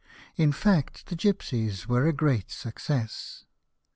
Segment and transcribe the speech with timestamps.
[0.35, 3.45] In fact the gipsies were a great success.